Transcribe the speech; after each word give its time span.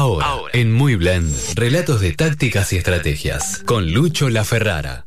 Ahora, 0.00 0.52
en 0.52 0.72
Muy 0.72 0.94
Blend, 0.94 1.34
relatos 1.56 2.00
de 2.00 2.12
tácticas 2.12 2.72
y 2.72 2.76
estrategias, 2.76 3.64
con 3.64 3.92
Lucho 3.92 4.28
La 4.28 4.44
Ferrara. 4.44 5.06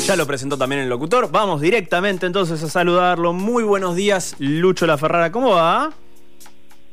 Ya 0.00 0.16
lo 0.16 0.26
presentó 0.26 0.58
también 0.58 0.82
el 0.82 0.90
locutor. 0.90 1.32
Vamos 1.32 1.62
directamente 1.62 2.26
entonces 2.26 2.62
a 2.62 2.68
saludarlo. 2.68 3.32
Muy 3.32 3.64
buenos 3.64 3.96
días, 3.96 4.36
Lucho 4.38 4.86
La 4.86 4.98
Ferrara. 4.98 5.32
¿Cómo 5.32 5.52
va? 5.52 5.94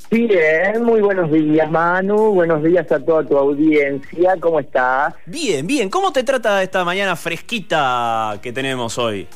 Bien, 0.09 0.81
muy 0.81 1.01
buenos 1.01 1.29
días 1.29 1.69
Manu, 1.69 2.31
buenos 2.31 2.63
días 2.63 2.89
a 2.89 2.99
toda 2.99 3.23
tu 3.23 3.37
audiencia, 3.37 4.37
¿cómo 4.39 4.61
estás? 4.61 5.13
Bien, 5.25 5.67
bien. 5.67 5.89
¿Cómo 5.89 6.13
te 6.13 6.23
trata 6.23 6.63
esta 6.63 6.85
mañana 6.85 7.17
fresquita 7.17 8.39
que 8.41 8.53
tenemos 8.53 8.97
hoy? 8.97 9.27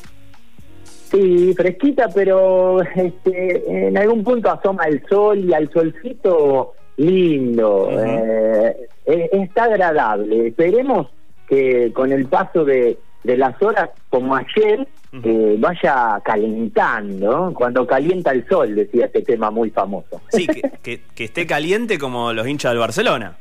Sí, 1.10 1.54
fresquita, 1.54 2.08
pero 2.14 2.82
este, 2.82 3.86
en 3.86 3.96
algún 3.96 4.24
punto 4.24 4.50
asoma 4.50 4.84
el 4.84 5.04
sol 5.08 5.38
y 5.38 5.52
al 5.52 5.70
solcito 5.72 6.74
lindo. 6.96 7.90
Eh, 7.90 8.88
eh, 9.06 9.28
está 9.32 9.64
agradable. 9.64 10.48
Esperemos 10.48 11.08
que 11.48 11.92
con 11.92 12.10
el 12.12 12.26
paso 12.26 12.64
de, 12.64 12.98
las 13.22 13.60
horas, 13.62 13.90
como 14.08 14.34
ayer, 14.34 14.86
eh, 15.22 15.56
vaya 15.58 16.20
calentando. 16.24 17.52
Cuando 17.54 17.86
calienta 17.86 18.32
el 18.32 18.46
sol, 18.48 18.74
decía 18.74 19.06
este 19.06 19.22
tema 19.22 19.50
muy 19.50 19.70
famoso. 19.70 20.20
Sí, 20.28 20.46
que, 20.82 21.02
que 21.14 21.24
esté 21.24 21.46
caliente 21.46 21.98
como 21.98 22.32
los 22.32 22.46
hinchas 22.46 22.72
del 22.72 22.78
Barcelona 22.80 23.36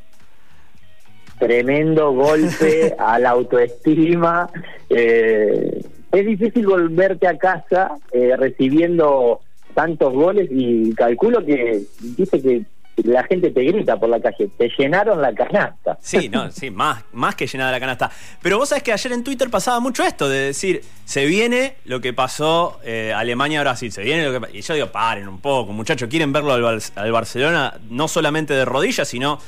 tremendo 1.43 2.11
golpe 2.11 2.95
a 2.99 3.19
la 3.19 3.31
autoestima. 3.31 4.49
Eh, 4.89 5.81
es 6.13 6.25
difícil 6.27 6.67
volverte 6.67 7.27
a 7.27 7.37
casa 7.37 7.97
eh, 8.11 8.35
recibiendo 8.37 9.41
tantos 9.73 10.13
goles 10.13 10.47
y 10.51 10.93
calculo 10.93 11.43
que 11.43 11.81
dice 11.99 12.39
que 12.39 12.63
la 12.97 13.23
gente 13.23 13.49
te 13.49 13.63
grita 13.63 13.99
por 13.99 14.09
la 14.09 14.21
calle, 14.21 14.47
te 14.55 14.69
llenaron 14.77 15.19
la 15.19 15.33
canasta. 15.33 15.97
Sí, 15.99 16.29
no, 16.29 16.51
sí, 16.51 16.69
más, 16.69 17.03
más 17.13 17.33
que 17.33 17.47
llenada 17.47 17.71
la 17.71 17.79
canasta. 17.79 18.11
Pero 18.43 18.59
vos 18.59 18.69
sabés 18.69 18.83
que 18.83 18.93
ayer 18.93 19.11
en 19.13 19.23
Twitter 19.23 19.49
pasaba 19.49 19.79
mucho 19.79 20.03
esto, 20.03 20.29
de 20.29 20.37
decir, 20.37 20.83
se 21.03 21.25
viene 21.25 21.77
lo 21.85 21.99
que 21.99 22.13
pasó 22.13 22.79
eh, 22.83 23.11
Alemania-Brasil, 23.15 23.91
se 23.91 24.03
viene 24.03 24.29
lo 24.29 24.39
que 24.39 24.55
Y 24.55 24.61
yo 24.61 24.75
digo, 24.75 24.91
paren 24.91 25.27
un 25.27 25.39
poco, 25.39 25.73
muchachos, 25.73 26.07
quieren 26.07 26.31
verlo 26.31 26.53
al, 26.53 27.11
Barcelona 27.11 27.73
no 27.89 28.07
solamente 28.07 28.53
de 28.53 28.65
rodillas, 28.65 29.07
sino 29.07 29.39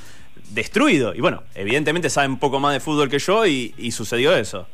destruido. 0.49 1.13
Y 1.13 1.21
bueno, 1.21 1.43
evidentemente 1.53 2.09
saben 2.09 2.31
un 2.31 2.39
poco 2.39 2.59
más 2.59 2.73
de 2.73 2.79
fútbol 2.79 3.09
que 3.09 3.19
yo 3.19 3.45
y 3.45 3.91
sucedió 3.91 4.35
eso. 4.35 4.65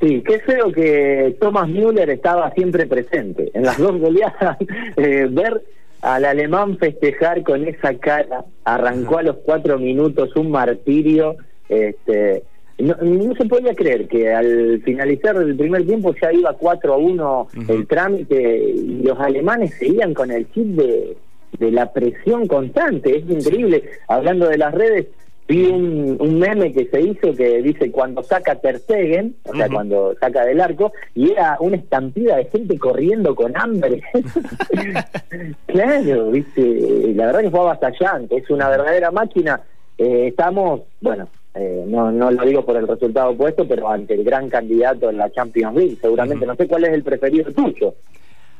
Sí, 0.00 0.22
qué 0.26 0.38
feo 0.40 0.72
que 0.72 1.36
Thomas 1.38 1.68
Müller 1.68 2.08
estaba 2.08 2.50
siempre 2.52 2.86
presente 2.86 3.50
en 3.52 3.64
las 3.64 3.78
dos 3.78 3.98
goleadas. 3.98 4.56
Eh, 4.96 5.28
ver 5.30 5.62
al 6.02 6.24
alemán 6.24 6.78
festejar 6.78 7.42
con 7.42 7.66
esa 7.66 7.94
cara, 7.94 8.44
arrancó 8.64 9.18
a 9.18 9.22
los 9.22 9.36
cuatro 9.38 9.78
minutos 9.78 10.34
un 10.36 10.50
martirio. 10.50 11.36
Este, 11.68 12.42
no, 12.78 12.96
se 13.34 13.44
podía 13.46 13.74
creer 13.74 14.08
que 14.08 14.32
al 14.32 14.80
finalizar 14.82 15.36
el 15.36 15.56
primer 15.56 15.84
tiempo 15.86 16.14
ya 16.20 16.32
iba 16.32 16.52
4 16.54 16.94
a 16.94 16.96
1 16.96 17.48
el 17.68 17.86
trámite 17.86 18.58
y 18.58 19.02
los 19.02 19.18
alemanes 19.18 19.74
seguían 19.74 20.14
con 20.14 20.30
el 20.30 20.50
chip 20.52 20.66
de, 20.66 21.16
de 21.58 21.70
la 21.70 21.92
presión 21.92 22.46
constante. 22.46 23.18
Es 23.18 23.28
increíble. 23.28 23.84
Hablando 24.08 24.48
de 24.48 24.58
las 24.58 24.74
redes, 24.74 25.06
vi 25.50 25.66
un, 25.66 26.38
meme 26.38 26.72
que 26.72 26.86
se 26.86 27.00
hizo 27.00 27.34
que 27.34 27.60
dice 27.60 27.90
cuando 27.90 28.22
saca 28.22 28.54
Ter 28.54 28.78
Stegen, 28.78 29.34
o 29.44 29.54
sea, 29.54 29.68
cuando 29.68 30.14
saca 30.20 30.44
del 30.44 30.60
arco, 30.60 30.92
y 31.14 31.32
era 31.32 31.56
una 31.58 31.76
estampida 31.76 32.36
de 32.36 32.44
gente 32.44 32.78
corriendo 32.78 33.34
con 33.34 33.56
hambre. 33.56 34.00
claro, 35.66 36.30
viste, 36.30 37.12
la 37.14 37.26
verdad 37.26 37.40
que 37.40 37.50
fue 37.50 37.60
avasallante, 37.60 38.36
es 38.36 38.48
una 38.48 38.68
verdadera 38.68 39.10
máquina. 39.10 39.60
Eh, 39.98 40.28
estamos, 40.28 40.82
bueno, 41.00 41.28
eh, 41.54 41.84
no, 41.84 42.12
no 42.12 42.30
lo 42.30 42.44
digo 42.44 42.64
por 42.64 42.76
el 42.76 42.86
resultado 42.86 43.30
opuesto, 43.30 43.66
pero 43.66 43.90
ante 43.90 44.14
el 44.14 44.22
gran 44.22 44.48
candidato 44.48 45.10
en 45.10 45.18
la 45.18 45.30
Champions 45.32 45.76
League, 45.76 45.98
seguramente. 46.00 46.46
No 46.46 46.54
sé 46.54 46.68
cuál 46.68 46.84
es 46.84 46.90
el 46.90 47.02
preferido 47.02 47.52
tuyo. 47.52 47.94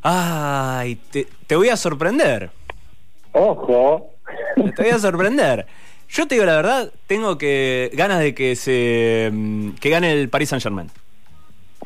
Ay, 0.02 0.98
te, 1.12 1.28
te 1.46 1.54
voy 1.54 1.68
a 1.68 1.76
sorprender. 1.76 2.50
Ojo. 3.32 4.10
Te 4.56 4.82
voy 4.82 4.90
a 4.90 4.98
sorprender. 4.98 5.66
Yo 6.10 6.26
te 6.26 6.34
digo 6.34 6.44
la 6.44 6.56
verdad, 6.56 6.92
tengo 7.06 7.38
que 7.38 7.90
ganas 7.94 8.18
de 8.18 8.34
que 8.34 8.56
se 8.56 9.30
mm, 9.32 9.70
que 9.80 9.90
gane 9.90 10.12
el 10.12 10.28
Paris 10.28 10.48
Saint 10.48 10.62
Germain. 10.62 10.90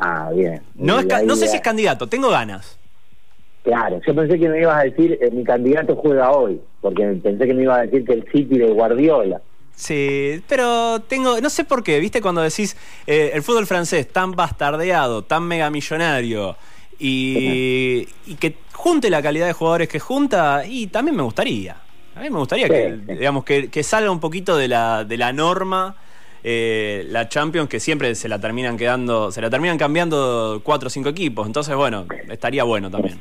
Ah, 0.01 0.31
bien. 0.35 0.62
No, 0.75 1.03
no 1.03 1.37
sé 1.37 1.47
si 1.47 1.57
es 1.57 1.62
candidato, 1.62 2.09
tengo 2.09 2.31
ganas. 2.31 2.79
Claro, 3.63 4.01
yo 4.07 4.15
pensé 4.15 4.39
que 4.39 4.49
me 4.49 4.61
ibas 4.61 4.79
a 4.79 4.84
decir 4.84 5.19
eh, 5.21 5.31
mi 5.31 5.45
candidato 5.45 5.97
juega 5.97 6.31
hoy, 6.33 6.61
porque 6.81 7.05
pensé 7.23 7.47
que 7.47 7.55
me 7.55 7.63
ibas 7.63 7.79
a 7.79 7.83
decir 7.83 8.05
que 8.05 8.13
el 8.15 8.25
City 8.31 8.59
de 8.59 8.67
Guardiola. 8.67 9.41
Sí, 9.75 10.43
pero 10.49 11.01
tengo, 11.01 11.41
no 11.41 11.51
sé 11.51 11.65
por 11.65 11.83
qué, 11.83 11.99
viste 11.99 12.21
cuando 12.21 12.43
decís 12.43 12.77
eh, 13.07 13.33
el 13.34 13.43
fútbol 13.43 13.67
francés 13.67 14.09
tan 14.09 14.33
bastardeado, 14.33 15.23
tan 15.23 15.45
megamillonario 15.45 16.57
y, 16.99 18.07
y 18.27 18.34
que 18.37 18.57
junte 18.73 19.11
la 19.11 19.23
calidad 19.23 19.47
de 19.47 19.53
jugadores 19.53 19.89
que 19.89 19.99
junta, 19.99 20.65
y 20.67 20.87
también 20.89 21.17
me 21.17 21.23
gustaría. 21.23 21.84
A 22.17 22.21
mí 22.21 22.31
me 22.31 22.39
gustaría 22.39 22.69
que, 22.69 22.99
digamos, 23.09 23.45
que, 23.45 23.83
salga 23.83 24.11
un 24.11 24.21
poquito 24.21 24.57
de 24.57 24.69
la, 24.69 25.05
de 25.05 25.17
la 25.17 25.33
norma. 25.33 25.97
Eh, 26.47 27.07
la 27.09 27.29
Champions 27.29 27.71
que 27.71 27.81
siempre 27.81 28.15
se 28.15 28.29
la 28.29 28.39
terminan 28.39 28.77
quedando, 28.77 29.33
se 29.33 29.41
la 29.41 29.49
terminan 29.49 29.79
cambiando 29.79 30.61
cuatro 30.63 30.89
o 30.89 30.91
cinco 30.91 31.09
equipos. 31.09 31.47
Entonces, 31.47 31.75
bueno, 31.75 32.07
estaría 32.29 32.65
bueno 32.65 32.91
también. 32.91 33.19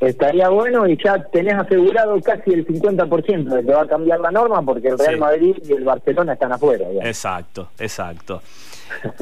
Estaría 0.00 0.48
bueno 0.48 0.86
y 0.86 0.96
ya 1.02 1.22
tenés 1.32 1.54
asegurado 1.54 2.20
casi 2.20 2.52
el 2.52 2.66
50% 2.66 3.44
de 3.44 3.64
que 3.64 3.72
va 3.72 3.82
a 3.82 3.86
cambiar 3.86 4.20
la 4.20 4.30
norma 4.30 4.62
porque 4.62 4.88
el 4.88 4.98
Real 4.98 5.18
Madrid 5.18 5.56
y 5.66 5.72
el 5.72 5.84
Barcelona 5.84 6.34
están 6.34 6.52
afuera. 6.52 6.86
Exacto, 7.02 7.70
exacto. 7.78 8.40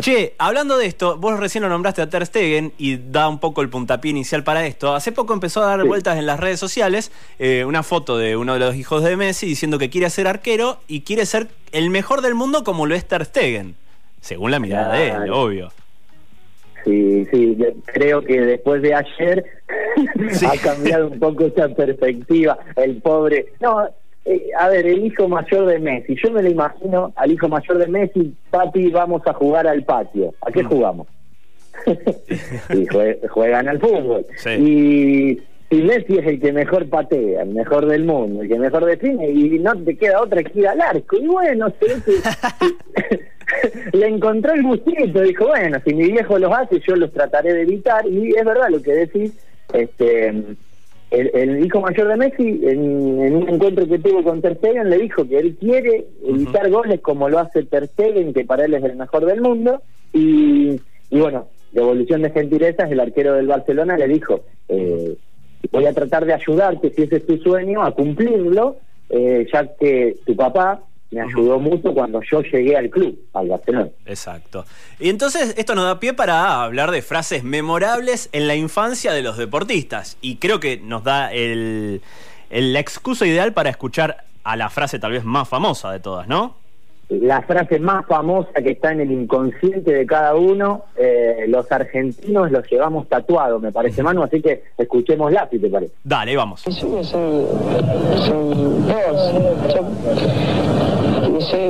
Che, 0.00 0.34
hablando 0.38 0.77
de 0.77 0.87
esto, 0.87 1.16
vos 1.19 1.38
recién 1.38 1.62
lo 1.62 1.69
nombraste 1.69 2.03
a 2.03 2.09
Ter 2.09 2.27
Stegen 2.27 2.72
y 2.78 2.97
da 2.97 3.28
un 3.28 3.38
poco 3.38 3.62
el 3.62 3.69
puntapié 3.69 4.10
inicial 4.10 4.44
para 4.44 4.66
esto. 4.66 4.94
Hace 4.94 5.12
poco 5.12 5.34
empezó 5.34 5.62
a 5.62 5.66
dar 5.66 5.84
vueltas 5.84 6.19
en 6.19 6.27
las 6.27 6.41
redes 6.41 6.60
sociales 6.60 7.12
eh, 7.38 7.65
una 7.65 7.83
foto 7.83 8.19
de 8.19 8.37
uno 8.37 8.55
de 8.55 8.60
los 8.60 8.75
hijos 8.75 9.03
de 9.05 9.16
Messi 9.16 9.47
diciendo 9.47 9.78
que 9.78 9.91
quiere 9.91 10.10
ser 10.10 10.27
arquero 10.27 10.78
y 10.88 11.03
quiere 11.03 11.27
ser 11.27 11.49
el 11.72 11.91
mejor 11.91 12.21
del 12.21 12.34
mundo 12.34 12.65
como 12.65 12.87
lo 12.87 12.94
es 12.94 13.06
Ter 13.06 13.25
Stegen. 13.25 13.75
Según 14.21 14.50
la 14.50 14.60
mirada 14.60 14.94
de 14.94 15.09
él, 15.09 15.31
obvio. 15.31 15.72
Sí, 16.84 17.27
sí, 17.31 17.56
creo 17.87 18.22
que 18.22 18.41
después 18.41 18.83
de 18.83 18.94
ayer 18.94 19.44
ha 20.49 20.56
cambiado 20.59 21.09
un 21.09 21.19
poco 21.19 21.47
esa 21.47 21.69
perspectiva. 21.69 22.59
El 22.77 23.00
pobre. 23.00 23.47
No, 23.60 23.89
eh, 24.25 24.50
a 24.56 24.69
ver, 24.69 24.87
el 24.87 25.05
hijo 25.05 25.28
mayor 25.28 25.66
de 25.66 25.81
Messi, 25.81 26.15
yo 26.22 26.31
me 26.31 26.43
lo 26.43 26.50
imagino 26.50 27.12
al 27.16 27.33
hijo 27.33 27.49
mayor 27.49 27.78
de 27.78 27.88
Messi, 27.88 28.34
papi, 28.50 28.88
vamos 28.91 29.22
a 29.27 29.33
jugar 29.33 29.66
al 29.66 29.83
patio. 29.84 30.33
¿A 30.47 30.53
qué 30.53 30.62
mm. 30.62 30.69
jugamos? 30.69 31.09
y 32.71 32.87
juegan 33.27 33.69
al 33.69 33.81
fútbol. 33.81 34.25
Y, 34.59 35.41
Messi 35.71 36.19
es 36.19 36.27
el 36.27 36.38
que 36.38 36.53
mejor 36.53 36.87
patea, 36.91 37.43
el 37.43 37.55
mejor 37.55 37.87
del 37.87 38.05
mundo, 38.05 38.43
el 38.43 38.49
que 38.49 38.59
mejor 38.59 38.84
define, 38.84 39.31
y 39.31 39.59
no 39.59 39.75
te 39.83 39.97
queda 39.97 40.21
otra 40.21 40.43
que 40.43 40.59
ir 40.59 40.69
al 40.69 40.83
arco. 40.83 41.16
Y 41.16 41.27
bueno, 41.27 41.72
le 43.93 44.06
encontró 44.06 44.53
el 44.53 44.62
gustito, 44.62 45.22
dijo, 45.22 45.49
bueno, 45.49 45.78
si 45.84 45.94
mi 45.94 46.12
viejo 46.12 46.39
los 46.39 46.53
hace, 46.53 46.78
yo 46.87 46.94
los 46.94 47.10
trataré 47.10 47.54
de 47.54 47.62
evitar. 47.62 48.06
Y 48.06 48.37
es 48.37 48.44
verdad 48.44 48.69
lo 48.69 48.83
que 48.83 48.93
decís. 48.93 49.33
este 49.72 50.56
el, 51.12 51.65
hijo 51.65 51.81
mayor 51.81 52.09
de 52.09 52.17
Messi, 52.17 52.61
en, 52.65 53.37
un 53.37 53.49
encuentro 53.49 53.87
que 53.87 53.99
tuvo 53.99 54.23
con 54.25 54.41
Ter 54.41 54.56
Stegen, 54.56 54.89
le 54.89 54.99
dijo 54.99 55.28
que 55.28 55.39
él 55.39 55.56
quiere 55.61 56.06
evitar 56.27 56.71
goles 56.71 57.00
como 57.00 57.28
lo 57.28 57.39
hace 57.39 57.65
Ter 57.65 57.87
Stegen, 57.89 58.33
que 58.33 58.45
para 58.45 58.65
él 58.65 58.75
es 58.75 58.83
el 58.83 58.97
mejor 58.97 59.27
del 59.27 59.41
mundo. 59.41 59.83
Y, 60.12 60.81
y 61.11 61.21
bueno, 61.21 61.49
devolución 61.72 62.22
de 62.22 62.31
gentilezas, 62.31 62.91
el 62.91 63.01
arquero 63.01 63.34
del 63.34 63.47
Barcelona 63.47 63.97
le 63.97 64.09
dijo, 64.09 64.41
eh, 64.69 65.16
voy 65.71 65.86
a 65.86 65.92
tratar 65.92 66.25
de 66.25 66.34
ayudarte, 66.34 66.91
si 66.91 67.03
ese 67.03 67.16
es 67.16 67.27
tu 67.27 67.36
sueño, 67.39 67.83
a 67.83 67.92
cumplirlo, 67.92 68.77
eh, 69.10 69.47
ya 69.53 69.66
que 69.77 70.16
tu 70.25 70.34
papá 70.34 70.81
me 71.12 71.20
ayudó 71.20 71.60
mucho 71.60 71.92
cuando 71.92 72.20
yo 72.22 72.41
llegué 72.42 72.76
al 72.76 72.91
club, 72.91 73.18
al 73.34 73.48
Barcelona. 73.48 73.88
Exacto. 74.06 74.64
Y 74.98 75.10
entonces 75.10 75.54
esto 75.59 75.74
nos 75.74 75.84
da 75.84 76.00
pie 76.00 76.14
para 76.14 76.64
hablar 76.64 76.91
de 76.91 77.03
frases 77.03 77.44
memorables 77.44 78.30
en 78.32 78.48
la 78.48 78.56
infancia 78.56 79.12
de 79.12 79.22
los 79.22 79.36
deportistas. 79.36 80.16
Y 80.22 80.36
creo 80.36 80.59
que 80.59 80.78
nos 80.78 81.04
da 81.04 81.32
el, 81.32 82.00
la 82.50 82.80
excusa 82.80 83.26
ideal 83.26 83.53
para 83.53 83.68
escuchar 83.70 84.24
a 84.42 84.56
la 84.56 84.70
frase 84.70 84.98
tal 84.98 85.12
vez 85.12 85.24
más 85.24 85.48
famosa 85.48 85.92
de 85.92 86.00
todas, 86.00 86.26
¿no? 86.26 86.56
La 87.09 87.42
frase 87.42 87.78
más 87.78 88.06
famosa 88.06 88.53
que 88.62 88.70
está 88.70 88.92
en 88.92 89.03
el 89.03 89.10
inconsciente 89.10 89.92
de 89.92 90.06
cada 90.06 90.34
uno, 90.34 90.86
eh, 90.97 91.44
los 91.47 91.70
argentinos 91.70 92.50
los 92.50 92.66
llevamos 92.70 93.06
tatuados, 93.06 93.60
me 93.60 93.70
parece, 93.70 94.03
Manu, 94.03 94.22
así 94.22 94.41
que 94.41 94.62
escuchémosla, 94.78 95.47
si 95.50 95.59
te 95.59 95.68
parece. 95.68 95.92
Dale, 96.03 96.34
vamos. 96.36 96.64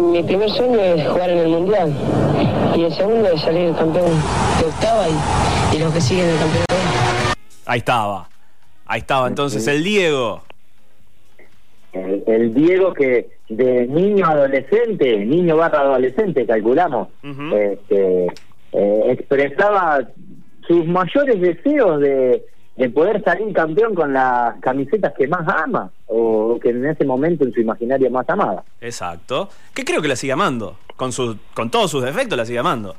Mi 0.01 0.23
primer 0.23 0.51
sueño 0.51 0.81
es 0.81 1.09
jugar 1.09 1.31
en 1.31 1.39
el 1.39 1.49
Mundial. 1.49 1.93
Y 2.77 2.85
el 2.85 2.93
segundo 2.93 3.29
es 3.29 3.41
salir 3.41 3.75
campeón. 3.75 4.11
De 4.59 4.67
octava 4.67 5.07
y, 5.09 5.77
y 5.77 5.79
los 5.79 5.93
que 5.95 6.01
siguen 6.01 6.29
el 6.29 6.39
campeonato. 6.39 6.75
Ahí 7.67 7.79
estaba, 7.79 8.29
ahí 8.87 9.01
estaba. 9.01 9.29
Entonces 9.29 9.67
el 9.67 9.85
Diego. 9.85 10.43
El, 11.93 12.55
Diego 12.55 12.95
que 12.95 13.29
de 13.49 13.87
niño 13.87 14.27
a 14.27 14.31
adolescente, 14.31 15.25
niño 15.25 15.57
barra 15.57 15.81
adolescente, 15.81 16.47
calculamos, 16.47 17.09
este, 17.23 18.27
eh, 18.73 19.03
expresaba 19.09 20.09
sus 20.67 20.87
mayores 20.87 21.39
deseos 21.39 22.01
de, 22.01 22.43
de 22.77 22.89
poder 22.89 23.23
salir 23.23 23.53
campeón 23.53 23.95
con 23.95 24.13
las 24.13 24.59
camisetas 24.61 25.13
que 25.17 25.29
más 25.29 25.47
ama 25.47 25.91
o 26.07 26.59
que 26.61 26.71
en 26.71 26.87
ese 26.87 27.05
momento 27.05 27.45
en 27.45 27.53
su 27.53 27.61
imaginario 27.61 28.11
más 28.11 28.29
amada. 28.29 28.65
Exacto. 28.81 29.49
Que 29.75 29.85
creo 29.85 30.01
que 30.01 30.09
la 30.09 30.17
sigue 30.17 30.33
amando. 30.33 30.77
Con, 30.97 31.13
sus, 31.13 31.37
con 31.55 31.71
todos 31.71 31.91
sus 31.91 32.05
defectos 32.05 32.39
la 32.39 32.45
sigue 32.45 32.59
amando. 32.59 32.95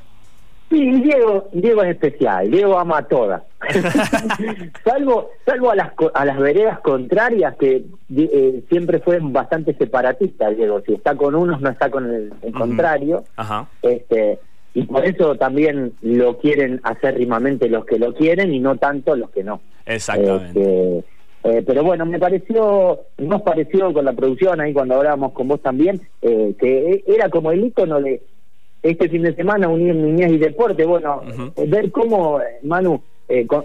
Sí, 0.70 0.90
Diego, 1.02 1.48
Diego 1.52 1.82
es 1.82 1.90
especial, 1.90 2.50
Diego 2.50 2.78
ama 2.78 2.98
a 2.98 3.02
todas. 3.02 3.42
salvo 4.84 5.30
salvo 5.44 5.70
a 5.70 5.76
las, 5.76 5.92
a 6.14 6.24
las 6.24 6.38
veredas 6.38 6.80
contrarias, 6.80 7.54
que 7.56 7.84
eh, 8.16 8.64
siempre 8.68 8.98
fue 9.00 9.18
bastante 9.20 9.74
separatista, 9.74 10.50
Diego. 10.50 10.80
Si 10.86 10.94
está 10.94 11.14
con 11.14 11.34
unos, 11.34 11.60
no 11.60 11.70
está 11.70 11.90
con 11.90 12.12
el, 12.12 12.32
contrario. 12.52 13.24
Ajá. 13.36 13.68
Este, 13.82 14.40
y 14.74 14.82
por 14.82 15.06
eso 15.06 15.36
también 15.36 15.92
lo 16.02 16.38
quieren 16.38 16.80
hacer 16.82 17.16
rimamente 17.16 17.68
los 17.68 17.86
que 17.86 17.98
lo 17.98 18.12
quieren 18.12 18.52
y 18.52 18.58
no 18.58 18.76
tanto 18.76 19.14
los 19.14 19.30
que 19.30 19.44
no. 19.44 19.60
Exactamente. 19.86 20.98
Este, 20.98 21.04
eh, 21.44 21.62
pero 21.64 21.84
bueno, 21.84 22.04
me 22.06 22.18
pareció, 22.18 23.00
nos 23.18 23.42
pareció 23.42 23.92
con 23.92 24.04
la 24.04 24.14
producción 24.14 24.60
ahí 24.60 24.72
cuando 24.72 24.96
hablábamos 24.96 25.32
con 25.32 25.46
vos 25.46 25.60
también, 25.62 26.00
eh, 26.22 26.54
que 26.58 27.04
era 27.06 27.28
como 27.28 27.52
el 27.52 27.64
icono 27.64 28.00
de 28.00 28.22
este 28.82 29.08
fin 29.08 29.22
de 29.22 29.34
semana 29.34 29.68
unir 29.68 29.94
niñez 29.94 30.32
y 30.32 30.38
deporte. 30.38 30.84
Bueno, 30.84 31.22
eh, 31.56 31.66
ver 31.68 31.92
cómo, 31.92 32.40
Manu, 32.64 33.00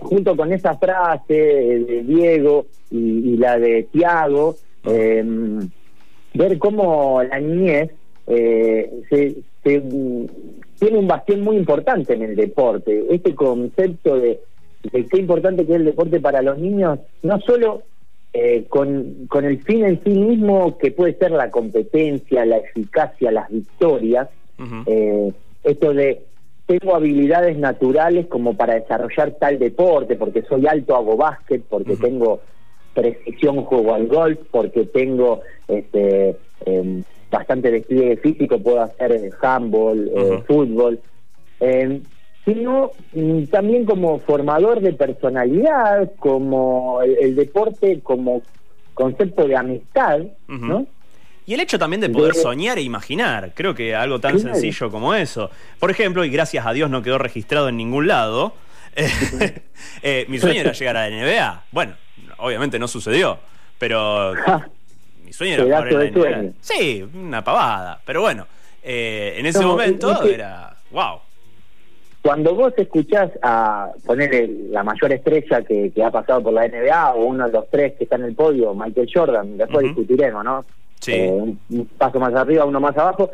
junto 0.01 0.37
con 0.37 0.53
esa 0.53 0.77
frase 0.77 1.33
de 1.33 2.03
Diego 2.03 2.67
y, 2.91 3.35
la 3.37 3.57
de 3.57 3.83
Tiago, 3.91 4.55
ver 4.83 6.59
cómo 6.59 7.23
la 7.23 7.39
niñez 7.39 7.91
se, 8.29 9.35
se 9.63 9.81
tiene 10.79 10.97
un 10.97 11.07
bastión 11.07 11.41
muy 11.41 11.57
importante 11.57 12.13
en 12.13 12.21
el 12.21 12.35
deporte. 12.35 13.05
Este 13.09 13.35
concepto 13.35 14.17
de, 14.19 14.39
qué 14.91 15.17
importante 15.19 15.65
que 15.65 15.73
es 15.73 15.79
el 15.79 15.85
deporte 15.85 16.19
para 16.19 16.41
los 16.41 16.57
niños, 16.57 16.99
no 17.23 17.39
solo 17.41 17.83
eh, 18.33 18.65
con, 18.69 19.25
con 19.27 19.45
el 19.45 19.61
fin 19.63 19.83
en 19.85 20.01
sí 20.03 20.11
mismo, 20.11 20.77
que 20.77 20.91
puede 20.91 21.13
ser 21.15 21.31
la 21.31 21.49
competencia, 21.49 22.45
la 22.45 22.57
eficacia, 22.57 23.31
las 23.31 23.49
victorias, 23.49 24.29
eh, 24.85 25.31
esto 25.63 25.93
de 25.93 26.21
tengo 26.65 26.95
habilidades 26.95 27.57
naturales 27.57 28.27
como 28.27 28.55
para 28.55 28.75
desarrollar 28.75 29.31
tal 29.39 29.57
deporte, 29.57 30.15
porque 30.15 30.43
soy 30.43 30.67
alto, 30.67 30.95
hago 30.95 31.17
básquet, 31.17 31.63
porque 31.67 31.95
tengo 31.95 32.41
precisión, 32.93 33.63
juego 33.63 33.95
al 33.95 34.05
golf, 34.07 34.37
porque 34.51 34.85
tengo 34.85 35.41
este, 35.67 36.35
em, 36.65 37.03
bastante 37.29 37.71
despliegue 37.71 38.17
físico, 38.17 38.59
puedo 38.59 38.81
hacer 38.81 39.11
eh, 39.11 39.31
handball, 39.41 40.11
eh, 40.15 40.43
fútbol, 40.47 40.99
eh, 41.59 42.01
sino 42.45 42.91
mm, 43.13 43.43
también 43.45 43.85
como 43.85 44.19
formador 44.19 44.81
de 44.81 44.93
personalidad, 44.93 46.11
como 46.17 47.01
el, 47.01 47.35
deporte 47.35 47.99
como 48.01 48.41
concepto 48.93 49.47
de 49.47 49.55
amistad, 49.55 50.19
¿no? 50.47 50.87
Y 51.45 51.55
el 51.55 51.61
hecho 51.61 51.79
también 51.79 52.01
de 52.01 52.09
poder 52.09 52.35
soñar 52.35 52.77
e 52.77 52.83
imaginar, 52.83 53.53
creo 53.55 53.73
que 53.73 53.95
algo 53.95 54.19
tan 54.19 54.39
sencillo 54.39 54.91
como 54.91 55.15
eso. 55.15 55.49
Por 55.79 55.89
ejemplo, 55.89 56.23
y 56.23 56.29
gracias 56.29 56.63
a 56.63 56.73
Dios 56.73 56.91
no 56.91 57.01
quedó 57.01 57.17
registrado 57.17 57.69
en 57.69 57.77
ningún 57.77 58.07
lado, 58.07 58.53
mi 60.27 60.37
sueño 60.37 60.61
era 60.61 60.73
llegar 60.73 60.97
a 60.97 61.09
la 61.09 61.15
NBA. 61.15 61.63
Bueno, 61.71 61.95
obviamente 62.37 62.77
no 62.77 62.87
sucedió, 62.87 63.39
pero 63.79 64.33
mi 65.29 65.33
sueño 65.33 65.63
era 65.63 65.87
jugar 65.87 66.03
en 66.15 66.55
Sí, 66.59 67.07
una 67.13 67.43
pavada. 67.43 67.99
Pero 68.03 68.21
bueno, 68.21 68.47
eh, 68.81 69.35
en 69.37 69.45
ese 69.45 69.63
momento 69.63 70.23
era. 70.23 70.75
¡Wow! 70.89 71.19
Cuando 72.23 72.55
vos 72.55 72.73
escuchás 72.75 73.29
a 73.43 73.91
poner 74.05 74.49
la 74.71 74.83
mayor 74.83 75.13
estrella 75.13 75.61
que, 75.61 75.93
ha 76.03 76.09
pasado 76.09 76.41
por 76.41 76.53
la 76.53 76.67
NBA 76.67 77.13
o 77.13 77.25
uno 77.25 77.45
de 77.45 77.53
los 77.53 77.69
tres 77.69 77.93
que 77.93 78.05
está 78.05 78.15
en 78.15 78.23
el 78.23 78.35
podio, 78.35 78.73
Michael 78.73 79.09
Jordan, 79.13 79.57
después 79.57 79.85
discutiremos, 79.85 80.43
¿no? 80.43 80.65
Sí. 80.99 81.13
Eh, 81.13 81.29
un, 81.69 81.85
paso 81.97 82.19
más 82.19 82.33
arriba, 82.33 82.65
uno 82.65 82.79
más 82.79 82.97
abajo. 82.97 83.29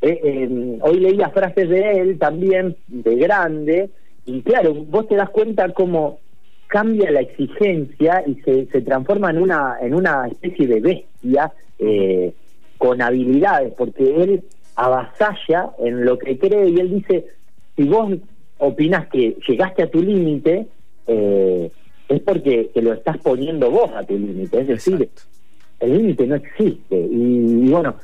Eh, 0.00 0.78
hoy 0.80 0.98
leí 0.98 1.14
las 1.14 1.32
frases 1.32 1.68
de 1.68 2.00
él 2.00 2.18
también, 2.18 2.74
de 2.86 3.16
grande, 3.16 3.90
y 4.24 4.40
claro, 4.42 4.74
vos 4.74 5.06
te 5.06 5.14
das 5.14 5.28
cuenta 5.28 5.68
cómo 5.74 6.20
cambia 6.68 7.10
la 7.10 7.20
exigencia 7.20 8.22
y 8.26 8.34
se, 8.42 8.66
se 8.66 8.82
transforma 8.82 9.30
en 9.30 9.38
una, 9.38 9.76
en 9.80 9.94
una 9.94 10.28
especie 10.28 10.66
de 10.66 10.80
bestia 10.80 11.52
eh, 11.78 12.32
con 12.76 13.02
habilidades, 13.02 13.72
porque 13.76 14.22
él 14.22 14.44
avasalla 14.76 15.70
en 15.80 16.04
lo 16.04 16.18
que 16.18 16.38
cree 16.38 16.68
y 16.68 16.78
él 16.78 16.90
dice, 16.90 17.26
si 17.74 17.84
vos 17.84 18.12
opinás 18.58 19.08
que 19.08 19.36
llegaste 19.48 19.82
a 19.82 19.90
tu 19.90 20.00
límite, 20.00 20.66
eh, 21.06 21.70
es 22.08 22.20
porque 22.20 22.70
te 22.72 22.82
lo 22.82 22.92
estás 22.92 23.18
poniendo 23.18 23.70
vos 23.70 23.90
a 23.94 24.04
tu 24.04 24.16
límite, 24.16 24.60
es 24.60 24.68
decir, 24.68 25.08
el 25.80 25.96
límite 25.96 26.26
no 26.26 26.36
existe. 26.36 26.96
Y, 26.96 27.68
bueno, 27.70 27.96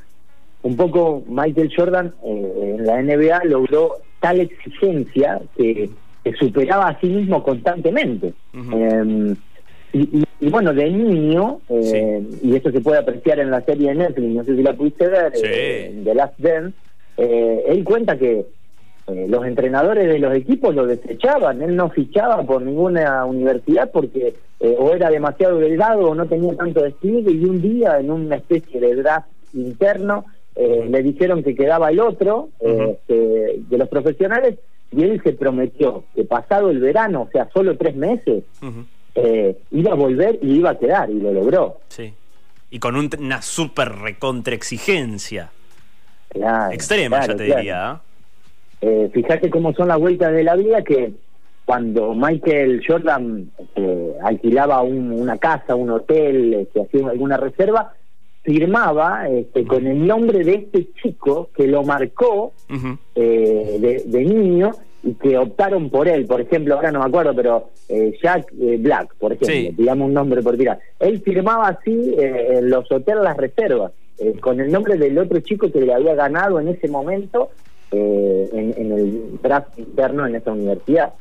un 0.63 0.77
poco 0.77 1.23
Michael 1.29 1.73
Jordan 1.75 2.15
eh, 2.25 2.77
en 2.79 2.87
la 2.87 3.03
NBA 3.03 3.45
logró 3.45 3.97
tal 4.21 4.41
exigencia 4.41 5.41
que 5.57 5.91
se 6.25 6.33
superaba 6.37 6.89
a 6.89 7.01
sí 7.01 7.07
mismo 7.07 7.43
constantemente. 7.43 8.33
Em, 8.55 9.37
y, 9.95 10.51
bueno, 10.51 10.75
de 10.75 10.91
niño, 10.91 11.61
eh, 11.69 12.21
y 12.43 12.57
eso 12.57 12.73
se 12.73 12.81
puede 12.81 12.99
apreciar 12.99 13.39
en 13.39 13.53
la 13.53 13.61
serie 13.61 13.91
de 13.91 13.95
Netflix, 13.95 14.35
no 14.35 14.45
sé 14.45 14.57
si 14.57 14.63
la 14.63 14.75
pudiste 14.75 15.07
ver, 15.07 15.33
eh, 15.41 16.01
The 16.03 16.15
Last 16.15 16.39
Dance, 16.39 16.77
eh, 17.17 17.65
él 17.69 17.85
cuenta 17.85 18.19
que 18.19 18.45
los 19.07 19.45
entrenadores 19.47 20.09
de 20.09 20.19
los 20.19 20.35
equipos 20.35 20.75
lo 20.75 20.87
desechaban, 20.87 21.63
él 21.63 21.77
no 21.77 21.91
fichaba 21.91 22.43
por 22.43 22.63
ninguna 22.63 23.25
universidad 23.27 23.91
porque 23.93 24.35
o 24.61 24.95
era 24.95 25.11
demasiado 25.11 25.59
delgado 25.59 26.09
o 26.09 26.15
no 26.15 26.25
tenía 26.27 26.57
tanto 26.57 26.83
despliegue 26.83 27.31
y 27.31 27.45
un 27.45 27.61
día 27.61 28.01
en 28.01 28.11
una 28.11 28.37
especie 28.37 28.81
de 28.81 28.97
draft 28.97 29.29
interno 29.53 30.25
le 30.57 31.03
dijeron 31.03 31.43
que 31.43 31.55
quedaba 31.55 31.91
el 31.91 32.01
otro 32.01 32.49
de 32.59 33.77
los 33.77 33.89
profesionales 33.91 34.57
y 34.97 35.03
él 35.03 35.21
se 35.23 35.33
prometió 35.33 36.05
que 36.15 36.25
pasado 36.25 36.71
el 36.71 36.81
verano, 36.81 37.23
o 37.23 37.31
sea, 37.31 37.49
solo 37.53 37.77
tres 37.77 37.97
meses, 37.97 38.45
eh, 39.15 39.57
iba 39.71 39.93
a 39.93 39.95
volver 39.95 40.39
y 40.43 40.57
iba 40.57 40.71
a 40.71 40.79
quedar, 40.79 41.11
y 41.11 41.21
lo 41.21 41.33
logró. 41.33 41.79
Sí. 41.89 42.13
Y 42.71 42.79
con 42.79 42.97
una 42.97 43.43
súper 43.43 43.91
recontra 43.91 44.55
exigencia. 44.55 45.51
Claro, 46.29 46.73
Extrema, 46.73 47.27
ya 47.27 47.37
te 47.37 47.43
diría. 47.45 48.01
¿eh? 48.81 49.11
fíjate 49.13 49.49
cómo 49.51 49.73
son 49.73 49.89
las 49.89 49.99
vueltas 49.99 50.33
de 50.33 50.43
la 50.43 50.57
vida 50.57 50.83
que 50.83 51.13
cuando 51.65 52.15
Michael 52.15 52.83
Jordan 52.87 53.51
este, 53.59 54.15
alquilaba 54.23 54.83
una 54.83 55.39
casa, 55.39 55.75
un 55.75 55.91
hotel, 55.91 56.55
este, 56.55 56.83
hacía 56.83 57.09
alguna 57.09 57.37
reserva, 57.37 57.95
firmaba 58.45 59.27
este, 59.29 59.65
con 59.65 59.87
el 59.87 60.07
nombre 60.07 60.45
de 60.45 60.55
este 60.55 60.93
chico 61.03 61.49
que 61.57 61.67
lo 61.67 61.83
marcó 61.83 62.53
eh, 63.15 64.03
de, 64.07 64.25
niño 64.25 64.73
y 65.03 65.15
que 65.15 65.39
optaron 65.39 65.89
por 65.89 66.07
él. 66.09 66.27
Por 66.27 66.43
ejemplo, 66.43 66.75
ahora 66.75 66.93
no 66.93 67.01
me 67.01 67.07
acuerdo, 67.07 67.35
pero 67.35 67.71
eh, 67.89 68.17
Jack 68.23 68.53
eh, 68.61 68.77
Black, 68.79 69.15
por 69.17 69.33
ejemplo, 69.33 69.75
digamos 69.77 70.09
un 70.09 70.15
nombre 70.15 70.43
por 70.43 70.59
tirar. 70.59 70.79
Él 71.01 71.23
firmaba 71.23 71.69
así 71.69 72.15
en 72.19 72.69
los 72.69 72.91
hoteles 72.93 73.25
las 73.25 73.37
reservas, 73.37 73.93
con 74.41 74.61
el 74.61 74.71
nombre 74.71 74.97
del 74.99 75.19
otro 75.19 75.41
chico 75.41 75.73
que 75.73 75.81
le 75.81 75.95
había 75.95 76.15
ganado 76.15 76.61
en 76.61 76.69
ese 76.69 76.87
momento 76.89 77.49
en, 77.91 78.93
el 78.93 79.41
draft 79.43 79.79
interno 79.79 80.27
en 80.27 80.37
esa 80.37 80.53
universidad. 80.53 81.15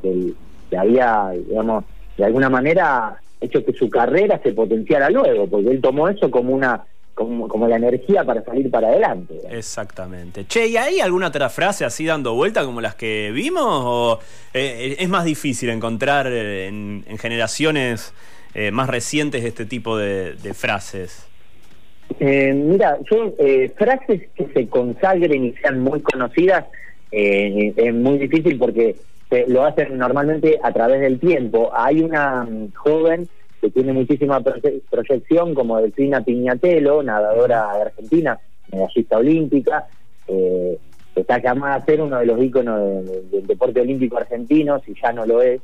Que, 0.00 0.32
que 0.70 0.76
había, 0.76 1.30
digamos, 1.30 1.84
de 2.16 2.24
alguna 2.24 2.48
manera 2.48 3.20
hecho 3.40 3.64
que 3.64 3.72
su 3.72 3.88
carrera 3.88 4.40
se 4.42 4.52
potenciara 4.52 5.10
luego, 5.10 5.46
porque 5.46 5.70
él 5.70 5.80
tomó 5.80 6.08
eso 6.08 6.30
como 6.30 6.54
una 6.54 6.84
como, 7.14 7.48
como 7.48 7.66
la 7.66 7.76
energía 7.76 8.22
para 8.22 8.44
salir 8.44 8.70
para 8.70 8.88
adelante. 8.88 9.34
Exactamente. 9.50 10.46
Che, 10.46 10.68
¿y 10.68 10.76
hay 10.76 11.00
alguna 11.00 11.26
otra 11.26 11.48
frase 11.48 11.84
así 11.84 12.06
dando 12.06 12.34
vuelta 12.34 12.64
como 12.64 12.80
las 12.80 12.94
que 12.94 13.32
vimos? 13.34 13.64
¿O 13.64 14.20
eh, 14.54 14.94
es 15.00 15.08
más 15.08 15.24
difícil 15.24 15.68
encontrar 15.70 16.28
en, 16.28 17.04
generaciones 17.18 18.14
eh, 18.54 18.70
más 18.70 18.88
recientes 18.88 19.44
este 19.44 19.66
tipo 19.66 19.96
de, 19.98 20.36
frases? 20.54 21.26
Eh, 22.20 22.54
mira, 22.54 22.96
yo, 23.10 23.34
frases 23.76 24.28
que 24.36 24.46
se 24.54 24.68
consagren 24.68 25.44
y 25.44 25.52
sean 25.54 25.80
muy 25.80 26.00
conocidas 26.00 26.66
es 27.10 27.94
muy 27.94 28.18
difícil 28.18 28.58
porque 28.58 28.94
lo 29.46 29.64
hacen 29.64 29.98
normalmente 29.98 30.58
a 30.62 30.72
través 30.72 31.00
del 31.00 31.18
tiempo. 31.20 31.70
Hay 31.74 32.00
una 32.00 32.44
mm, 32.44 32.72
joven 32.74 33.28
que 33.60 33.70
tiene 33.70 33.92
muchísima 33.92 34.40
proyección, 34.40 35.54
como 35.54 35.80
Delfina 35.80 36.22
Piñatelo, 36.22 37.02
nadadora 37.02 37.74
de 37.74 37.82
Argentina, 37.82 38.38
medallista 38.70 39.18
olímpica, 39.18 39.88
eh, 40.28 40.78
está 41.14 41.42
llamada 41.42 41.74
a 41.76 41.84
ser 41.84 42.00
uno 42.00 42.18
de 42.20 42.26
los 42.26 42.40
íconos 42.40 42.80
de- 43.04 43.22
del 43.30 43.46
deporte 43.46 43.80
olímpico 43.80 44.16
argentino, 44.16 44.80
si 44.84 44.94
ya 45.02 45.12
no 45.12 45.26
lo 45.26 45.42
es. 45.42 45.60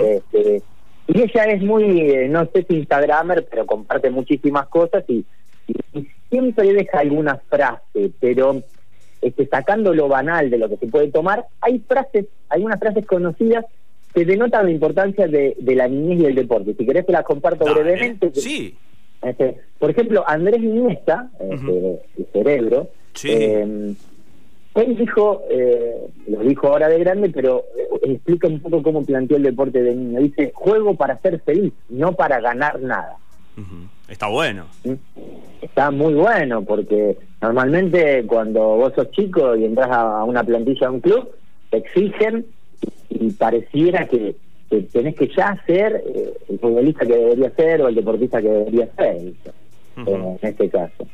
Este, 0.00 0.62
y 1.06 1.22
ella 1.22 1.44
es 1.44 1.62
muy, 1.62 2.00
eh, 2.10 2.28
no 2.28 2.44
sé 2.54 2.66
si 2.68 2.76
Instagramer, 2.76 3.46
pero 3.50 3.64
comparte 3.66 4.10
muchísimas 4.10 4.68
cosas 4.68 5.04
y, 5.08 5.24
y- 5.66 5.98
y 5.98 6.06
siempre 6.28 6.72
deja 6.74 6.98
alguna 7.00 7.40
frase, 7.48 8.10
pero 8.20 8.62
este, 9.22 9.46
sacando 9.46 9.92
lo 9.94 10.08
banal 10.08 10.50
de 10.50 10.58
lo 10.58 10.68
que 10.68 10.76
se 10.76 10.86
puede 10.86 11.08
tomar, 11.08 11.46
hay 11.60 11.78
frases, 11.80 12.26
algunas 12.48 12.78
frases 12.80 13.06
conocidas 13.06 13.64
que 14.14 14.24
denotan 14.24 14.64
la 14.66 14.70
importancia 14.72 15.26
de, 15.28 15.56
de 15.58 15.74
la 15.76 15.86
niñez 15.88 16.20
y 16.20 16.24
el 16.26 16.34
deporte. 16.34 16.74
Si 16.76 16.84
querés 16.86 17.06
te 17.06 17.12
las 17.12 17.24
comparto 17.24 17.64
Dale. 17.64 17.82
brevemente. 17.82 18.30
Sí. 18.34 18.74
Este, 19.22 19.56
por 19.78 19.90
ejemplo, 19.90 20.24
Andrés 20.26 20.60
Iniesta, 20.62 21.28
este, 21.38 22.00
el 22.18 22.26
cerebro, 22.32 22.88
Sí. 23.14 23.28
eh, 23.30 23.94
él 24.74 24.96
dijo, 24.96 25.42
eh, 25.50 26.06
lo 26.28 26.40
dijo 26.40 26.68
ahora 26.68 26.88
de 26.88 26.98
grande, 27.00 27.28
pero 27.30 27.64
eh, 27.76 28.12
explica 28.14 28.46
un 28.48 28.60
poco 28.60 28.82
cómo 28.82 29.04
planteó 29.04 29.36
el 29.36 29.42
deporte 29.42 29.82
de 29.82 29.94
niño. 29.94 30.20
Dice, 30.20 30.52
juego 30.54 30.94
para 30.94 31.18
ser 31.20 31.40
feliz, 31.40 31.72
no 31.88 32.12
para 32.12 32.40
ganar 32.40 32.80
nada. 32.80 33.16
Está 34.08 34.28
bueno. 34.28 34.66
Está 35.60 35.90
muy 35.90 36.14
bueno 36.14 36.62
porque 36.62 37.16
normalmente 37.40 38.24
cuando 38.26 38.60
vos 38.76 38.92
sos 38.94 39.10
chico 39.12 39.56
y 39.56 39.64
entras 39.64 39.88
a 39.90 40.24
una 40.24 40.44
plantilla 40.44 40.88
de 40.88 40.94
un 40.94 41.00
club, 41.00 41.30
te 41.70 41.78
exigen 41.78 42.46
y 43.08 43.30
pareciera 43.32 44.06
que, 44.06 44.36
que 44.68 44.82
tenés 44.82 45.14
que 45.14 45.28
ya 45.28 45.62
ser 45.66 46.02
eh, 46.06 46.32
el 46.48 46.58
futbolista 46.58 47.06
que 47.06 47.16
debería 47.16 47.50
ser 47.50 47.82
o 47.82 47.88
el 47.88 47.94
deportista 47.94 48.40
que 48.40 48.48
debería 48.48 48.88
ser. 48.96 49.32
Eh, 50.06 50.36
en 50.42 50.48
este 50.48 50.68
caso. 50.68 51.06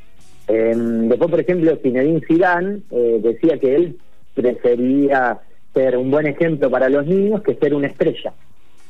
Eh, 0.49 0.75
después, 0.76 1.30
por 1.30 1.40
ejemplo, 1.40 1.76
Zinedine 1.83 2.21
Zidane 2.26 2.80
eh, 2.90 3.21
decía 3.23 3.59
que 3.59 3.75
él 3.75 3.99
prefería 4.35 5.40
ser 5.75 5.97
un 5.97 6.11
buen 6.11 6.26
ejemplo 6.26 6.71
para 6.71 6.88
los 6.88 7.06
niños 7.06 7.42
que 7.42 7.54
ser 7.54 7.75
una 7.75 7.88
estrella 7.88 8.33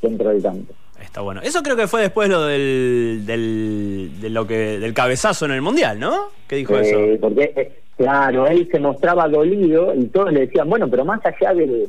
dentro 0.03 0.31
del 0.31 0.43
campo. 0.43 0.75
Está 1.17 1.23
bueno. 1.23 1.41
Eso 1.43 1.63
creo 1.63 1.77
que 1.77 1.87
fue 1.87 2.03
después 2.03 2.29
lo 2.29 2.45
del, 2.45 3.23
del, 3.25 4.11
de 4.21 4.29
lo 4.29 4.47
que, 4.47 4.79
del 4.79 4.93
cabezazo 4.93 5.47
en 5.47 5.53
el 5.53 5.63
mundial, 5.63 5.99
¿no? 5.99 6.27
¿Qué 6.47 6.57
dijo 6.57 6.77
Eh, 6.77 6.83
eso? 7.15 7.21
Porque, 7.23 7.53
eh, 7.57 7.73
claro, 7.97 8.47
él 8.47 8.69
se 8.71 8.79
mostraba 8.79 9.27
dolido 9.27 9.95
y 9.95 10.05
todos 10.09 10.31
le 10.31 10.41
decían, 10.41 10.69
bueno, 10.69 10.91
pero 10.91 11.07
más 11.07 11.25
allá 11.25 11.55
del 11.55 11.89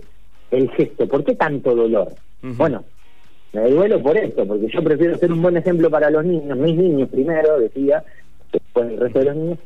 el 0.51 0.71
gesto, 0.71 1.05
¿por 1.09 1.25
qué 1.25 1.35
tanto 1.35 1.75
dolor? 1.75 2.13
Bueno, 2.41 2.85
me 3.51 3.69
duelo 3.69 4.01
por 4.01 4.15
esto, 4.15 4.47
porque 4.47 4.67
yo 4.73 4.81
prefiero 4.81 5.17
ser 5.17 5.29
un 5.33 5.41
buen 5.41 5.57
ejemplo 5.57 5.89
para 5.89 6.09
los 6.09 6.23
niños, 6.23 6.57
mis 6.57 6.77
niños 6.77 7.09
primero, 7.09 7.59
decía, 7.59 8.01
después 8.53 8.87
el 8.89 8.97
resto 8.97 9.19
de 9.19 9.25
los 9.25 9.35
niños, 9.35 9.59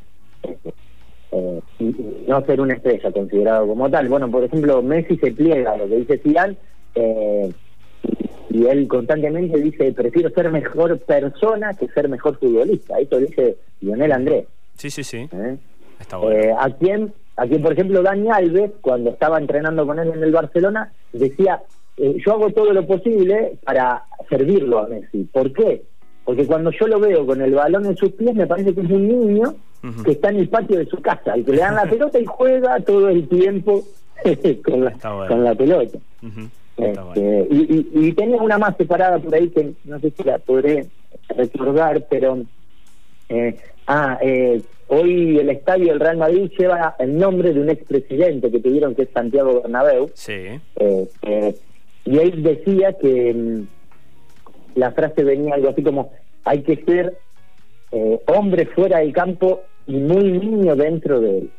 eh, 1.34 1.60
y, 1.78 1.84
y 1.86 2.26
no 2.28 2.44
ser 2.48 2.62
una 2.62 2.74
estrella 2.74 3.12
considerado 3.12 3.68
como 3.68 3.88
tal. 3.92 4.10
Bueno, 4.10 4.32
por 4.32 4.44
ejemplo, 4.44 4.82
Messi 4.82 5.18
se 5.18 5.32
pliega 5.34 5.74
a 5.74 5.78
lo 5.78 5.88
que 5.88 5.98
dice 5.98 6.18
Zidane, 6.18 6.56
eh, 6.96 7.52
y 8.54 8.66
él 8.68 8.88
constantemente 8.88 9.60
dice, 9.60 9.92
prefiero 9.94 10.30
ser 10.32 10.52
mejor 10.52 11.00
persona 11.00 11.74
que 11.74 11.88
ser 11.90 12.10
mejor 12.10 12.38
futbolista. 12.38 13.00
Eso 13.00 13.18
dice 13.18 13.56
Lionel 13.80 14.12
Andrés. 14.12 14.46
Sí, 14.76 14.90
sí, 14.90 15.04
sí. 15.04 15.30
¿eh? 15.32 15.58
Está 16.00 16.18
bueno. 16.18 16.40
Eh, 16.40 16.54
a 16.58 16.70
quien, 16.72 17.14
a 17.38 17.48
quien, 17.48 17.62
por 17.62 17.74
ejemplo, 17.74 18.02
Dani 18.02 18.30
Alves, 18.30 18.72
cuando 18.82 19.12
estaba 19.12 19.40
entrenando 19.40 19.86
con 19.86 20.00
él 20.00 20.12
en 20.14 20.24
el 20.24 20.32
Barcelona, 20.32 20.92
decía, 21.14 21.62
eh, 21.98 22.18
yo 22.26 22.34
hago 22.34 22.50
todo 22.50 22.74
lo 22.74 22.86
posible 22.86 23.58
para 23.64 24.04
servirlo 24.30 24.80
a 24.80 24.88
Messi. 24.88 25.24
¿Por 25.32 25.54
qué? 25.54 25.84
Porque 26.26 26.46
cuando 26.46 26.72
yo 26.72 26.88
lo 26.88 27.00
veo 27.00 27.26
con 27.26 27.42
el 27.42 27.54
balón 27.54 27.86
en 27.86 27.96
sus 27.96 28.12
pies, 28.12 28.36
me 28.36 28.48
parece 28.48 28.74
que 28.74 28.82
es 28.82 28.90
un 28.90 29.08
niño 29.08 29.56
que 30.06 30.12
está 30.12 30.30
en 30.30 30.36
el 30.38 30.50
patio 30.50 30.78
de 30.78 30.86
su 30.86 30.98
casa 30.98 31.36
y 31.36 31.44
que 31.44 31.54
le 31.54 31.58
dan 31.58 31.76
la 31.76 31.86
pelota 31.86 32.20
y 32.20 32.26
juega 32.26 32.80
todo 32.82 33.10
el 33.10 33.28
tiempo 33.28 33.84
con, 34.64 34.86
la, 34.86 34.92
bueno. 34.92 35.28
con 35.28 35.44
la 35.44 35.56
pelota. 35.56 35.98
Este, 36.78 37.02
bueno. 37.02 37.14
y, 37.52 37.90
y, 37.94 38.08
y 38.08 38.14
tenía 38.14 38.42
una 38.42 38.58
más 38.58 38.76
separada 38.78 39.20
por 39.20 39.34
ahí 39.36 39.50
que 39.50 39.74
no 39.86 40.00
sé 40.00 40.12
si 40.16 40.24
la 40.24 40.38
podré 40.40 40.88
recordar, 41.30 42.06
pero 42.10 42.40
eh, 43.30 43.56
ah, 43.88 44.18
eh, 44.22 44.62
hoy 44.88 45.38
el 45.38 45.50
estadio 45.50 45.88
del 45.88 46.00
Real 46.00 46.18
Madrid 46.18 46.50
lleva 46.58 46.96
el 47.00 47.18
nombre 47.18 47.54
de 47.54 47.60
un 47.60 47.70
expresidente 47.70 48.50
que 48.52 48.60
tuvieron 48.60 48.96
que 48.96 49.04
es 49.04 49.10
Santiago 49.14 49.62
Bernabéu, 49.62 50.10
Sí. 50.14 50.32
eh, 50.32 51.08
eh, 51.24 51.56
y 52.06 52.18
él 52.18 52.42
decía 52.44 52.94
que 52.98 53.34
mm, 53.34 53.68
la 54.80 54.92
frase 54.92 55.24
venía 55.24 55.56
algo 55.56 55.70
así 55.70 55.84
como 55.84 56.12
hay 56.46 56.62
que 56.64 56.78
ser 56.86 57.18
eh, 57.92 58.20
hombre 58.28 58.66
fuera 58.68 59.00
del 59.00 59.14
campo 59.14 59.62
y 59.86 59.98
muy 59.98 60.24
niño 60.32 60.76
dentro 60.76 61.20
de 61.20 61.38
él. 61.40 61.52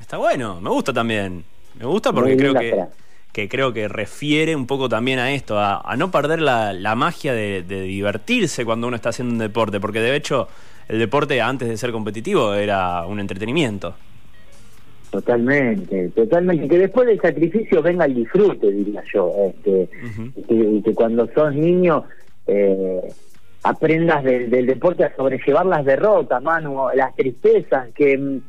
Está 0.00 0.16
bueno. 0.18 0.60
Me 0.60 0.70
gusta 0.70 0.92
también. 0.92 1.44
Me 1.78 1.86
gusta 1.86 2.12
porque 2.12 2.36
creo 2.36 2.54
que, 2.54 2.70
frase. 2.70 2.92
Que 3.32 3.48
creo 3.48 3.72
que 3.72 3.88
refiere 3.88 4.54
un 4.54 4.66
poco 4.66 4.88
también 4.88 5.18
a 5.18 5.32
esto, 5.32 5.58
a, 5.58 5.80
a 5.80 5.96
no 5.96 6.10
perder 6.10 6.40
la, 6.40 6.72
la 6.72 6.94
magia 6.94 7.32
de, 7.32 7.62
de 7.62 7.82
divertirse 7.82 8.64
cuando 8.64 8.86
uno 8.86 8.96
está 8.96 9.08
haciendo 9.08 9.32
un 9.32 9.38
deporte, 9.38 9.80
porque 9.80 10.00
de 10.00 10.14
hecho 10.14 10.48
el 10.88 10.98
deporte 10.98 11.40
antes 11.40 11.68
de 11.68 11.76
ser 11.76 11.92
competitivo 11.92 12.54
era 12.54 13.06
un 13.06 13.20
entretenimiento. 13.20 13.94
Totalmente, 15.10 16.08
totalmente. 16.08 16.68
Que 16.68 16.78
después 16.78 17.06
del 17.06 17.20
sacrificio 17.20 17.82
venga 17.82 18.06
el 18.06 18.14
disfrute, 18.14 18.70
diría 18.70 19.02
yo. 19.12 19.30
Este, 19.46 19.88
y 20.48 20.82
que, 20.82 20.94
cuando 20.94 21.28
sos 21.34 21.54
niño 21.54 22.04
eh, 22.46 23.00
aprendas 23.62 24.24
del, 24.24 24.48
del 24.48 24.66
deporte 24.66 25.04
a 25.04 25.14
sobrellevar 25.14 25.66
las 25.66 25.84
derrotas, 25.84 26.42
Manu, 26.42 26.86
las 26.94 27.14
tristezas, 27.14 27.90
que, 27.94 28.40